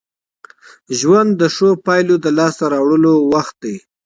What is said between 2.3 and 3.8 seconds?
لاسته راوړلو وخت دی.